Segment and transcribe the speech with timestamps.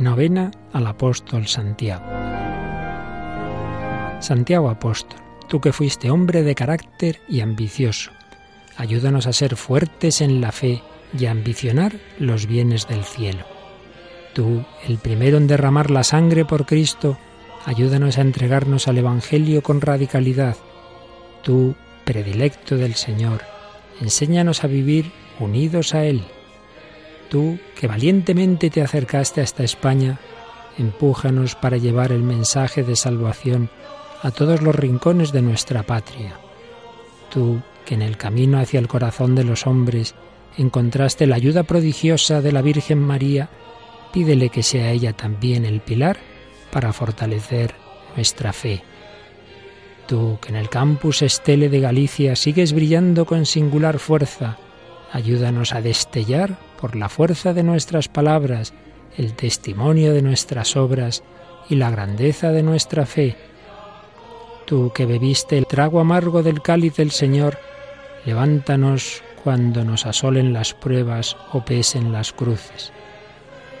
[0.00, 2.06] Novena al apóstol Santiago.
[4.20, 8.10] Santiago apóstol, tú que fuiste hombre de carácter y ambicioso,
[8.78, 10.80] ayúdanos a ser fuertes en la fe
[11.18, 13.44] y a ambicionar los bienes del cielo.
[14.32, 17.18] Tú, el primero en derramar la sangre por Cristo,
[17.66, 20.56] ayúdanos a entregarnos al Evangelio con radicalidad.
[21.42, 21.74] Tú,
[22.06, 23.42] predilecto del Señor,
[24.00, 26.24] enséñanos a vivir unidos a Él
[27.30, 30.18] Tú, que valientemente te acercaste hasta España,
[30.76, 33.70] empújanos para llevar el mensaje de salvación
[34.22, 36.40] a todos los rincones de nuestra patria.
[37.30, 40.16] Tú, que en el camino hacia el corazón de los hombres
[40.58, 43.48] encontraste la ayuda prodigiosa de la Virgen María,
[44.12, 46.18] pídele que sea ella también el pilar
[46.72, 47.76] para fortalecer
[48.16, 48.82] nuestra fe.
[50.08, 54.58] Tú, que en el campus Estele de Galicia sigues brillando con singular fuerza,
[55.12, 58.72] ayúdanos a destellar por la fuerza de nuestras palabras,
[59.16, 61.22] el testimonio de nuestras obras
[61.68, 63.36] y la grandeza de nuestra fe.
[64.64, 67.58] Tú que bebiste el trago amargo del cáliz del Señor,
[68.24, 72.92] levántanos cuando nos asolen las pruebas o pesen las cruces.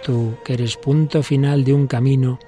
[0.04, 2.38] Tú que eres punto final de un camino,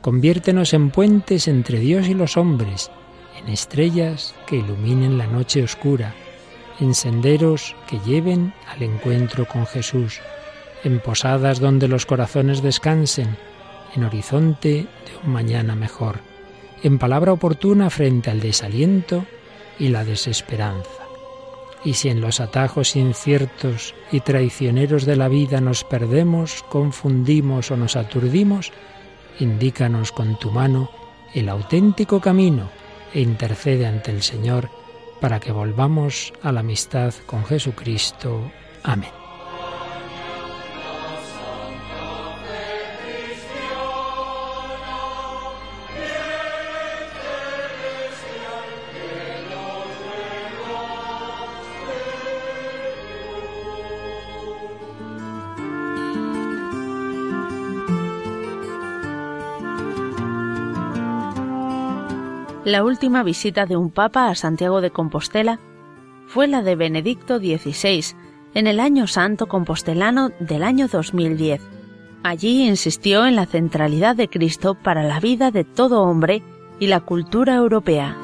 [0.00, 2.90] conviértenos en puentes entre Dios y los hombres,
[3.38, 6.14] en estrellas que iluminen la noche oscura
[6.80, 10.20] en senderos que lleven al encuentro con Jesús,
[10.82, 13.36] en posadas donde los corazones descansen,
[13.94, 16.20] en horizonte de un mañana mejor,
[16.82, 19.26] en palabra oportuna frente al desaliento
[19.78, 20.90] y la desesperanza.
[21.84, 27.76] Y si en los atajos inciertos y traicioneros de la vida nos perdemos, confundimos o
[27.76, 28.72] nos aturdimos,
[29.38, 30.90] indícanos con tu mano
[31.34, 32.68] el auténtico camino
[33.14, 34.68] e intercede ante el Señor
[35.20, 38.50] para que volvamos a la amistad con Jesucristo.
[38.82, 39.19] Amén.
[62.64, 65.58] La última visita de un papa a Santiago de Compostela
[66.26, 68.14] fue la de Benedicto XVI
[68.52, 71.62] en el año santo compostelano del año 2010.
[72.22, 76.42] Allí insistió en la centralidad de Cristo para la vida de todo hombre
[76.78, 78.14] y la cultura europea.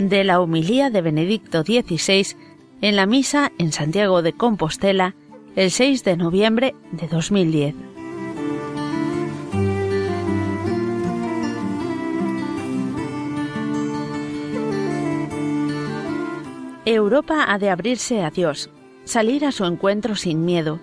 [0.00, 2.36] De la humilía de Benedicto XVI
[2.80, 5.14] en la misa en Santiago de Compostela
[5.56, 7.74] el 6 de noviembre de 2010.
[16.84, 18.70] Europa ha de abrirse a Dios,
[19.04, 20.80] salir a su encuentro sin miedo,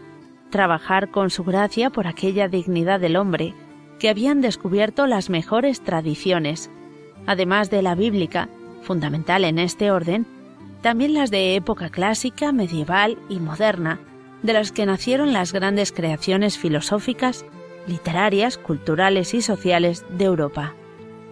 [0.52, 3.56] trabajar con su gracia por aquella dignidad del hombre
[4.00, 6.70] que habían descubierto las mejores tradiciones,
[7.26, 8.50] además de la bíblica,
[8.82, 10.28] fundamental en este orden,
[10.82, 14.00] también las de época clásica, medieval y moderna,
[14.46, 17.46] de las que nacieron las grandes creaciones filosóficas,
[17.88, 20.74] literarias, culturales y sociales de Europa.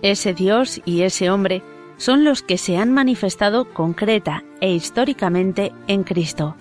[0.01, 1.63] Ese Dios y ese hombre
[1.97, 6.55] son los que se han manifestado concreta e históricamente en Cristo.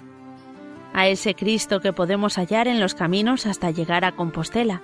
[0.94, 4.82] A ese Cristo que podemos hallar en los caminos hasta llegar a Compostela.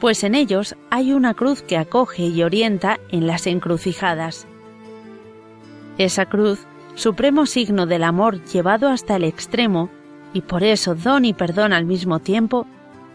[0.00, 4.46] Pues en ellos hay una cruz que acoge y orienta en las encrucijadas.
[5.98, 9.88] Esa cruz, supremo signo del amor llevado hasta el extremo,
[10.36, 12.66] y por eso don y perdón al mismo tiempo,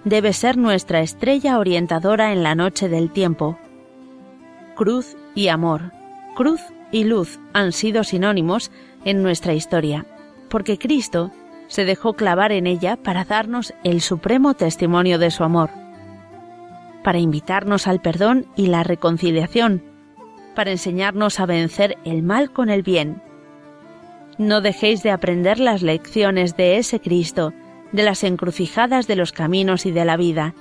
[0.05, 3.59] debe ser nuestra estrella orientadora en la noche del tiempo.
[4.75, 5.91] Cruz y amor,
[6.35, 6.61] cruz
[6.91, 8.71] y luz han sido sinónimos
[9.05, 10.07] en nuestra historia,
[10.49, 11.29] porque Cristo
[11.67, 15.69] se dejó clavar en ella para darnos el supremo testimonio de su amor,
[17.03, 19.83] para invitarnos al perdón y la reconciliación,
[20.55, 23.21] para enseñarnos a vencer el mal con el bien,
[24.41, 27.53] no dejéis de aprender las lecciones de ese Cristo,
[27.91, 30.55] de las encrucijadas de los caminos y de la vida,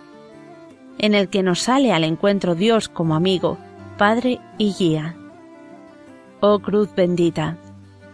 [0.99, 3.57] en el que nos sale al encuentro Dios como amigo,
[3.97, 5.17] Padre y guía.
[6.41, 7.57] Oh cruz bendita,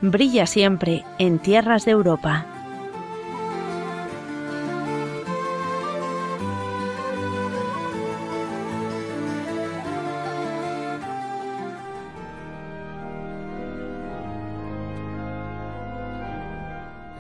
[0.01, 2.47] brilla siempre en tierras de Europa.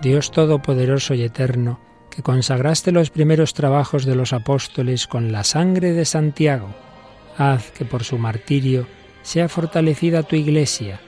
[0.02, 5.92] Dios Todopoderoso y Eterno, que consagraste los primeros trabajos de los apóstoles con la sangre
[5.92, 6.74] de Santiago,
[7.36, 8.86] haz que por su martirio
[9.22, 11.00] sea fortalecida tu Iglesia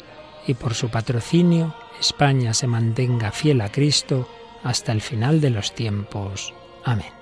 [0.46, 4.28] y por su patrocinio España se mantenga fiel a Cristo
[4.62, 6.54] hasta el final de los tiempos.
[6.84, 7.17] Amén.